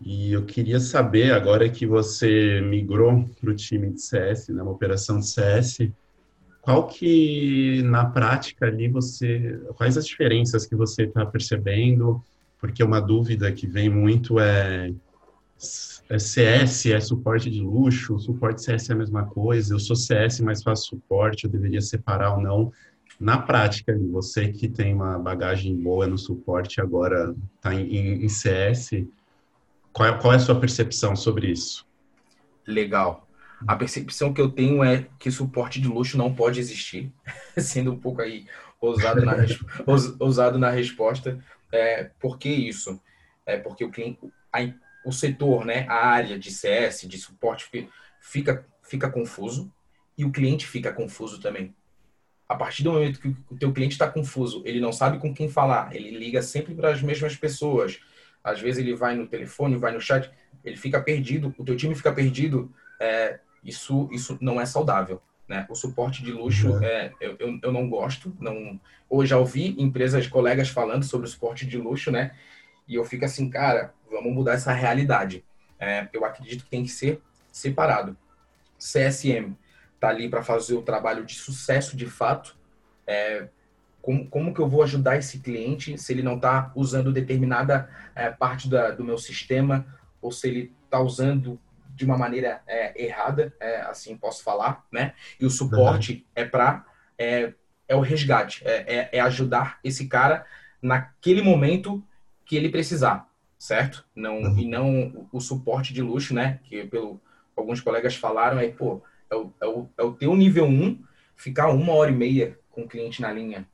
[0.00, 4.70] e eu queria saber, agora que você migrou para o time de CS, né, uma
[4.70, 5.90] operação de CS,
[6.68, 12.22] qual que, na prática ali, você, quais as diferenças que você está percebendo?
[12.60, 14.92] Porque uma dúvida que vem muito é,
[16.10, 20.40] é CS, é suporte de luxo, suporte CS é a mesma coisa, eu sou CS,
[20.40, 22.70] mas faço suporte, eu deveria separar ou não?
[23.18, 29.06] Na prática, você que tem uma bagagem boa no suporte agora está em, em, CS,
[29.90, 31.86] qual é, qual é a sua percepção sobre isso?
[32.66, 33.26] Legal.
[33.66, 37.12] A percepção que eu tenho é que suporte de luxo não pode existir,
[37.56, 38.46] sendo um pouco aí
[38.80, 39.34] ousado na,
[40.20, 41.38] ousado na resposta.
[41.72, 43.00] É, por que isso?
[43.44, 44.18] É porque o, cliente,
[44.52, 44.60] a,
[45.04, 47.68] o setor, né, a área de CS, de suporte,
[48.20, 49.72] fica, fica confuso
[50.16, 51.74] e o cliente fica confuso também
[52.48, 55.50] a partir do momento que o teu cliente está confuso, ele não sabe com quem
[55.50, 58.00] falar, ele liga sempre para as mesmas pessoas.
[58.42, 60.30] Às vezes ele vai no telefone, vai no chat,
[60.64, 62.72] ele fica perdido, o teu time fica perdido.
[62.98, 65.20] É, isso, isso não é saudável.
[65.48, 65.66] Né?
[65.70, 66.82] O suporte de luxo uhum.
[66.82, 68.36] é, eu, eu, eu, não gosto.
[68.38, 68.78] Não,
[69.08, 72.32] ou já ouvi empresas, colegas falando sobre o suporte de luxo, né?
[72.86, 75.44] E eu fico assim, cara, vamos mudar essa realidade.
[75.78, 78.16] É, eu acredito que tem que ser separado.
[78.78, 79.54] CSM
[79.94, 82.56] está ali para fazer o trabalho de sucesso de fato.
[83.06, 83.48] É,
[84.02, 88.30] como, como que eu vou ajudar esse cliente se ele não está usando determinada é,
[88.30, 89.86] parte da, do meu sistema
[90.20, 91.58] ou se ele está usando
[91.98, 95.14] de uma maneira é, errada, é, assim posso falar, né?
[95.40, 96.22] E o suporte uhum.
[96.36, 96.86] é para
[97.18, 97.52] é,
[97.88, 100.46] é o resgate, é, é, é, ajudar esse cara
[100.80, 102.00] naquele momento
[102.46, 104.06] que ele precisar, certo?
[104.14, 104.58] Não uhum.
[104.58, 106.60] e não o suporte de luxo, né?
[106.62, 107.20] Que pelo
[107.56, 111.02] alguns colegas falaram é pô é o, é o, é o teu nível 1
[111.34, 113.66] ficar uma hora e meia com o cliente na linha.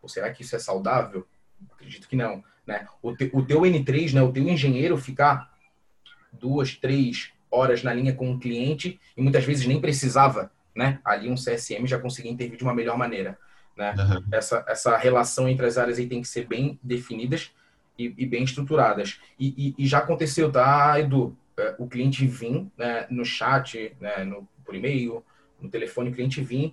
[0.00, 1.28] Ou será que isso é saudável?
[1.70, 2.42] Acredito que não.
[2.66, 2.88] Né?
[3.02, 5.52] O, te, o teu N3, né, o teu engenheiro ficar
[6.32, 10.98] duas, três horas na linha com o cliente e muitas vezes nem precisava, né?
[11.04, 13.38] Ali um CSM já conseguia intervir de uma melhor maneira,
[13.76, 13.94] né?
[13.96, 14.24] Uhum.
[14.32, 17.50] Essa, essa relação entre as áreas aí tem que ser bem definidas
[17.98, 19.20] e, e bem estruturadas.
[19.38, 21.36] E, e, e, já aconteceu, tá, Edu?
[21.56, 25.22] É, o cliente vir né, no chat, né, no por e-mail,
[25.60, 26.72] no telefone, o cliente vinha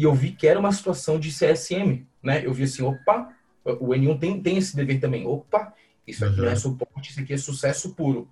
[0.00, 2.42] e eu vi que era uma situação de CSM, né?
[2.44, 5.26] Eu vi assim, opa, o N1 tem, tem esse dever também.
[5.26, 5.74] Opa,
[6.06, 6.46] isso aqui uhum.
[6.46, 8.26] não é suporte, isso aqui é sucesso puro.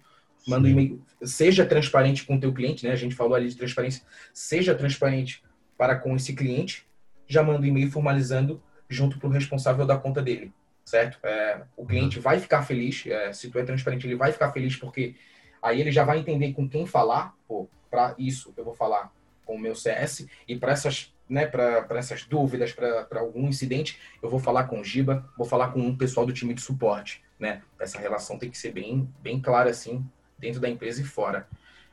[0.48, 2.92] Manda um e-mail, seja transparente com o teu cliente, né?
[2.92, 4.02] A gente falou ali de transparência.
[4.32, 5.42] Seja transparente
[5.76, 6.86] para com esse cliente,
[7.26, 10.52] já manda um e-mail formalizando junto para o responsável da conta dele,
[10.84, 11.18] certo?
[11.22, 12.22] É, o cliente uhum.
[12.22, 15.14] vai ficar feliz, é, se tu é transparente, ele vai ficar feliz porque
[15.62, 19.12] aí ele já vai entender com quem falar, pô, para isso eu vou falar
[19.44, 24.30] com o meu CS e para essas né, para essas dúvidas, para algum incidente, eu
[24.30, 27.60] vou falar com o Giba, vou falar com um pessoal do time de suporte, né?
[27.78, 30.02] Essa relação tem que ser bem, bem clara, assim,
[30.38, 31.46] dentro da empresa e fora.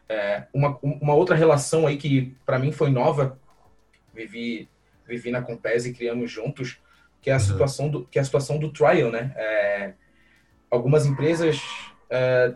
[0.08, 3.39] É, uma, uma outra relação aí que, para mim, foi nova,
[4.13, 4.69] vivi,
[5.08, 6.77] vivi na Compes e criamos juntos,
[7.21, 7.41] que é a, uhum.
[7.41, 9.34] situação, do, que é a situação do trial, né?
[9.36, 9.93] É,
[10.69, 11.60] algumas empresas
[12.10, 12.53] é,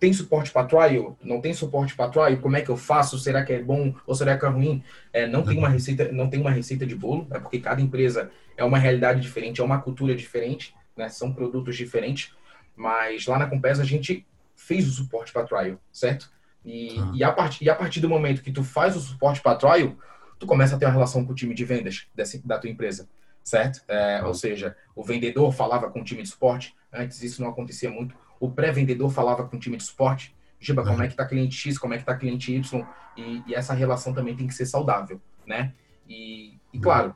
[0.00, 1.16] tem suporte para trial?
[1.22, 2.36] Não tem suporte para trial?
[2.38, 3.18] Como é que eu faço?
[3.18, 4.82] Será que é bom ou será que é ruim?
[5.12, 8.30] É, não tem uma receita, não tem uma receita de bolo, é porque cada empresa
[8.56, 11.08] é uma realidade diferente, é uma cultura diferente, né?
[11.08, 12.32] São produtos diferentes.
[12.76, 14.26] Mas lá na Compesa a gente
[14.58, 16.30] fez o suporte para trial, certo?
[16.64, 17.12] E, ah.
[17.14, 19.96] e, a part, e a partir do momento que tu faz o suporte para trial,
[20.38, 22.06] tu começa a ter uma relação com o time de vendas
[22.44, 23.08] da tua empresa,
[23.42, 23.82] certo?
[23.88, 24.26] É, ah.
[24.26, 28.14] Ou seja, o vendedor falava com o time de suporte, antes isso não acontecia muito
[28.40, 31.78] o pré-vendedor falava com o time de suporte, Giba, como é que tá cliente X,
[31.78, 35.20] como é que tá cliente Y, e, e essa relação também tem que ser saudável,
[35.46, 35.72] né?
[36.08, 37.14] E, e claro,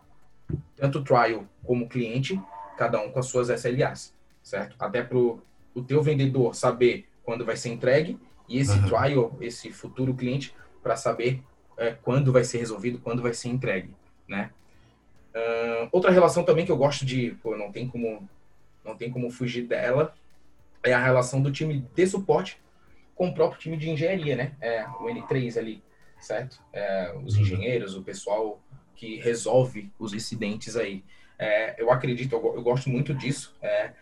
[0.76, 2.40] tanto o trial como o cliente,
[2.76, 4.76] cada um com as suas SLAs, certo?
[4.78, 5.42] Até pro
[5.74, 8.86] o teu vendedor saber quando vai ser entregue e esse uhum.
[8.86, 11.42] trial, esse futuro cliente, para saber
[11.76, 13.94] é, quando vai ser resolvido, quando vai ser entregue,
[14.28, 14.50] né?
[15.34, 18.28] Uh, outra relação também que eu gosto de, pô, não tem como,
[18.84, 20.14] não tem como fugir dela,
[20.82, 22.60] é a relação do time de suporte
[23.14, 24.52] com o próprio time de engenharia, né?
[24.60, 25.82] É, o N3 ali,
[26.20, 26.60] certo?
[26.72, 27.42] É, os uhum.
[27.42, 28.60] engenheiros, o pessoal
[28.94, 31.02] que resolve os incidentes aí.
[31.38, 33.56] É, eu acredito, eu, eu, gosto muito disso.
[33.62, 33.92] É,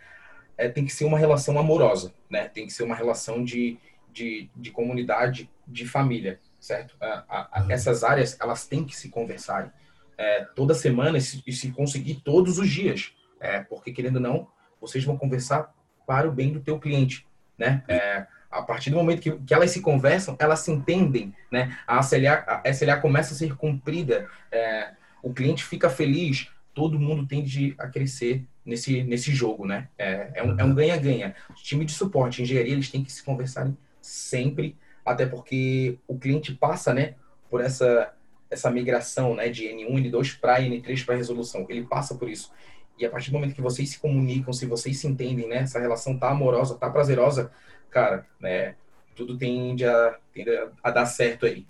[0.61, 2.47] é, tem que ser uma relação amorosa, né?
[2.47, 3.79] Tem que ser uma relação de,
[4.13, 6.95] de, de comunidade, de família, certo?
[7.01, 7.71] A, a, uhum.
[7.71, 9.71] essas áreas, elas têm que se conversarem.
[10.15, 13.11] É, toda semana e se, se, conseguir todos os dias.
[13.39, 14.47] É, porque, querendo ou não,
[14.79, 15.73] vocês vão conversar
[16.05, 17.25] para o bem do teu cliente,
[17.57, 17.83] né?
[17.87, 21.75] É, a partir do momento que, que, elas se conversam, elas se entendem, né?
[21.87, 24.91] A SLA, a SLA começa a ser cumprida, é,
[25.23, 29.89] o cliente fica feliz, todo mundo tende a crescer nesse, nesse jogo, né?
[29.97, 31.35] É, é um é um ganha-ganha.
[31.49, 36.53] O time de suporte, engenharia, eles têm que se conversarem sempre, até porque o cliente
[36.53, 37.15] passa, né,
[37.49, 38.13] por essa
[38.49, 41.65] essa migração, né, de N1, N2 para N3 para resolução.
[41.69, 42.51] Ele passa por isso.
[42.97, 45.79] E a partir do momento que vocês se comunicam, se vocês se entendem, né, essa
[45.79, 47.49] relação tá amorosa, tá prazerosa,
[47.89, 48.75] cara, né,
[49.15, 50.49] tudo tende a, tende
[50.83, 51.65] a dar certo aí.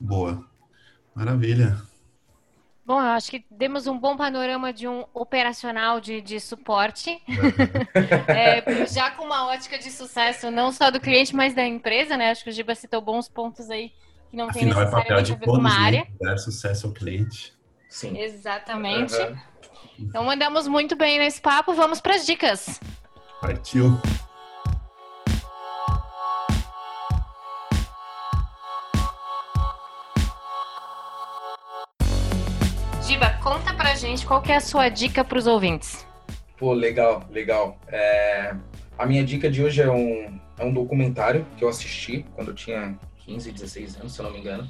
[0.00, 0.44] Boa.
[1.14, 1.76] Maravilha.
[2.86, 7.20] Bom, eu acho que demos um bom panorama de um operacional de, de suporte,
[8.28, 12.30] é, já com uma ótica de sucesso, não só do cliente, mas da empresa, né?
[12.30, 13.92] Acho que o Giba citou bons pontos aí
[14.30, 16.00] que não Afinal, tem necessariamente é papel de todos, uma área.
[16.02, 16.06] Né?
[16.20, 17.52] Dar sucesso ao cliente.
[17.88, 18.16] Sim.
[18.16, 19.16] Exatamente.
[19.16, 19.36] Uhum.
[19.98, 22.80] Então mandamos muito bem nesse papo, vamos para as dicas.
[23.40, 24.00] Partiu.
[33.46, 36.04] Conta pra gente qual que é a sua dica para os ouvintes.
[36.58, 37.78] Pô, legal, legal.
[37.86, 38.56] É...
[38.98, 42.54] A minha dica de hoje é um, é um documentário que eu assisti quando eu
[42.56, 44.68] tinha 15, 16 anos, se eu não me engano.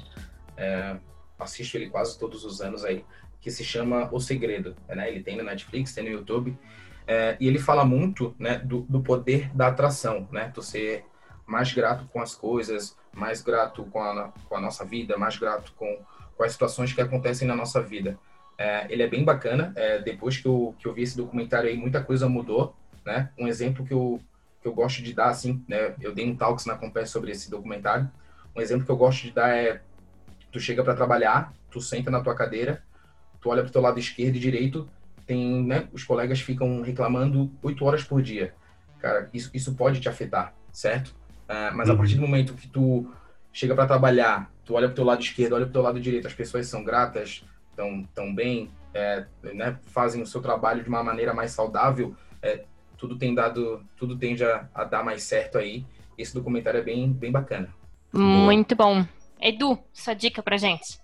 [0.55, 0.95] É...
[1.39, 3.03] Assisto ele quase todos os anos aí,
[3.41, 4.75] que se chama O Segredo.
[4.87, 5.09] Né?
[5.09, 6.55] Ele tem na Netflix, tem no YouTube.
[7.07, 7.35] É...
[7.39, 10.51] E ele fala muito né, do, do poder da atração, né?
[10.53, 11.03] Tu ser
[11.47, 15.73] mais grato com as coisas, mais grato com a, com a nossa vida, mais grato
[15.75, 15.97] com,
[16.35, 18.19] com as situações que acontecem na nossa vida.
[18.57, 19.71] É, ele é bem bacana.
[19.75, 23.29] É, depois que eu, que eu vi esse documentário aí, muita coisa mudou, né?
[23.37, 24.19] Um exemplo que eu,
[24.61, 25.93] que eu gosto de dar, assim, né?
[26.01, 28.09] Eu dei um talks na Compass sobre esse documentário.
[28.55, 29.81] Um exemplo que eu gosto de dar é,
[30.51, 32.83] tu chega para trabalhar, tu senta na tua cadeira,
[33.39, 34.89] tu olha para o teu lado esquerdo e direito,
[35.25, 35.87] tem, né?
[35.91, 38.53] Os colegas ficam reclamando oito horas por dia.
[38.99, 41.09] Cara, isso, isso pode te afetar, certo?
[41.47, 41.95] Uh, mas uhum.
[41.95, 43.11] a partir do momento que tu
[43.53, 45.99] chega para trabalhar, tu olha para o teu lado esquerdo, olha para o teu lado
[45.99, 47.43] direito, as pessoas são gratas,
[47.77, 52.65] tão, tão bem, é, né, fazem o seu trabalho de uma maneira mais saudável, é,
[52.97, 55.85] tudo tem dado, tudo tende a, a, dar mais certo aí.
[56.17, 57.69] Esse documentário é bem, bem bacana.
[58.11, 59.05] Muito bom.
[59.39, 60.99] Edu, sua dica pra gente.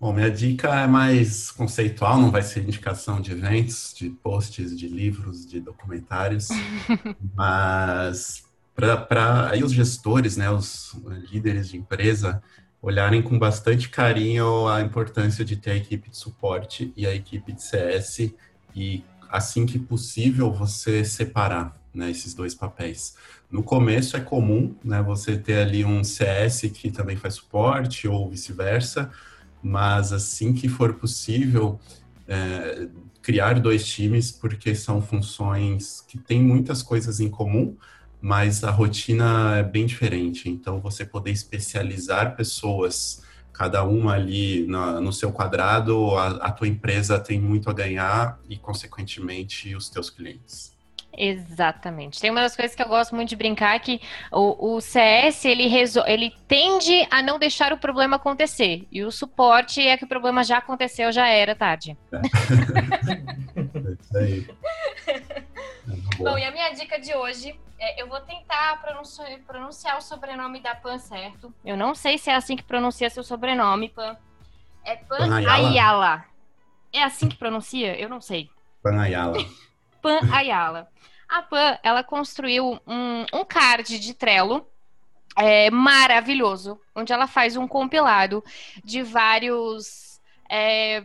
[0.00, 4.86] Bom, minha dica é mais conceitual, não vai ser indicação de eventos, de posts, de
[4.86, 6.50] livros, de documentários,
[7.34, 8.44] mas
[8.76, 10.94] para aí os gestores, né, os
[11.32, 12.40] líderes de empresa,
[12.80, 17.52] olharem com bastante carinho a importância de ter a equipe de suporte e a equipe
[17.52, 18.32] de CS
[18.74, 23.16] e assim que possível você separar né, esses dois papéis.
[23.50, 28.30] No começo é comum né, você ter ali um CS que também faz suporte ou
[28.30, 29.10] vice-versa,
[29.62, 31.80] mas assim que for possível
[32.26, 32.88] é,
[33.20, 37.76] criar dois times porque são funções que têm muitas coisas em comum,
[38.20, 40.48] mas a rotina é bem diferente.
[40.48, 46.68] Então, você poder especializar pessoas, cada uma ali na, no seu quadrado, a, a tua
[46.68, 50.76] empresa tem muito a ganhar e, consequentemente, os teus clientes.
[51.18, 52.20] Exatamente.
[52.20, 54.00] Tem uma das coisas que eu gosto muito de brincar que
[54.30, 56.06] o, o CS ele, resol...
[56.06, 60.44] ele tende a não deixar o problema acontecer e o suporte é que o problema
[60.44, 61.96] já aconteceu, já era tarde.
[62.12, 62.18] É.
[63.58, 64.46] é isso aí.
[66.18, 70.60] Bom, e a minha dica de hoje é, eu vou tentar pronunciar, pronunciar, o sobrenome
[70.60, 71.54] da Pan certo.
[71.64, 74.16] Eu não sei se é assim que pronuncia seu sobrenome, Pan.
[74.84, 75.68] É Pan, Pan Ayala.
[75.68, 76.24] Ayala.
[76.92, 77.98] É assim que pronuncia?
[77.98, 78.50] Eu não sei.
[78.82, 79.36] Pan Ayala.
[80.02, 80.88] Pan Ayala.
[81.28, 84.66] A Pan, ela construiu um, um card de Trello
[85.36, 88.42] é, maravilhoso, onde ela faz um compilado
[88.82, 90.20] de vários
[90.50, 91.04] é,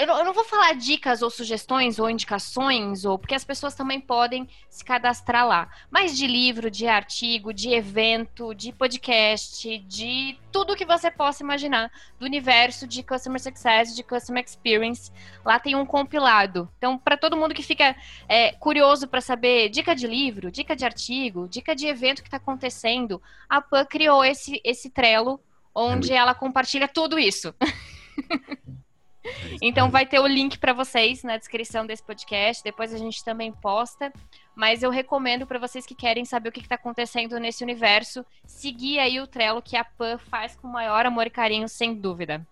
[0.00, 3.74] eu não, eu não, vou falar dicas ou sugestões ou indicações, ou porque as pessoas
[3.74, 5.70] também podem se cadastrar lá.
[5.90, 11.90] Mas de livro, de artigo, de evento, de podcast, de tudo que você possa imaginar
[12.18, 15.10] do universo de Customer Success, de Customer Experience.
[15.44, 16.70] Lá tem um compilado.
[16.78, 17.96] Então, para todo mundo que fica
[18.28, 22.36] é, curioso para saber dica de livro, dica de artigo, dica de evento que está
[22.36, 25.40] acontecendo, a PAN criou esse, esse Trello
[25.74, 27.54] onde ela compartilha tudo isso.
[29.26, 32.62] É então vai ter o link para vocês na descrição desse podcast.
[32.62, 34.12] Depois a gente também posta
[34.56, 38.98] mas eu recomendo para vocês que querem saber o que está acontecendo nesse universo, seguir
[38.98, 42.44] aí o Trello que a Pan faz com o maior amor e carinho, sem dúvida.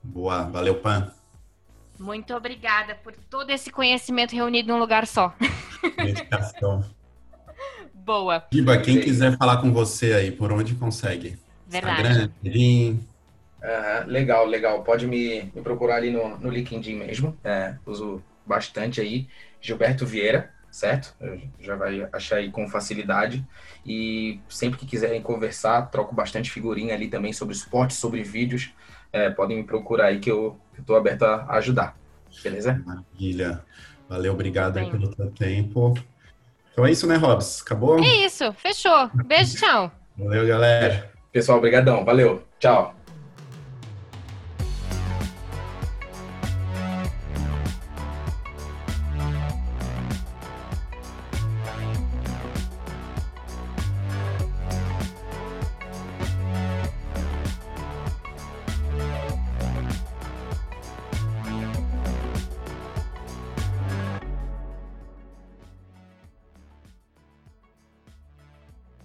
[0.00, 1.12] Boa, valeu, Pan.
[1.98, 5.34] Muito obrigada por todo esse conhecimento reunido num lugar só.
[5.96, 6.84] Dedicação.
[7.92, 8.46] Boa.
[8.52, 11.36] Iba, quem quiser falar com você aí, por onde consegue?
[11.66, 12.00] Verdade.
[12.00, 13.08] Instagram, LinkedIn.
[13.64, 14.84] Uhum, legal, legal.
[14.84, 17.36] Pode me, me procurar ali no, no LinkedIn mesmo.
[17.42, 19.26] É, uso bastante aí.
[19.58, 21.14] Gilberto Vieira, certo?
[21.58, 23.42] Já vai achar aí com facilidade.
[23.86, 28.70] E sempre que quiserem conversar, troco bastante figurinha ali também sobre esporte, sobre vídeos.
[29.10, 31.96] É, podem me procurar aí que eu estou aberto a ajudar.
[32.42, 32.82] Beleza?
[32.84, 33.64] Maravilha.
[34.08, 35.94] Valeu, obrigado aí pelo teu tempo.
[36.72, 37.62] Então é isso, né, Robs?
[37.62, 37.98] Acabou?
[38.00, 39.08] É isso, fechou.
[39.24, 39.90] Beijo, tchau.
[40.18, 41.10] Valeu, galera.
[41.32, 42.04] Pessoal, obrigadão.
[42.04, 42.42] Valeu.
[42.58, 42.94] Tchau.